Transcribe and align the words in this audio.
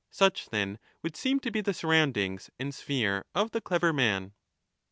Such, 0.09 0.49
then, 0.49 0.79
would 1.03 1.15
seem 1.15 1.39
to 1.41 1.51
be 1.51 1.61
the 1.61 1.75
surroundings 1.75 2.49
and 2.57 2.73
sphere 2.73 3.23
of 3.35 3.51
the 3.51 3.61
clever 3.61 3.93
man. 3.93 4.33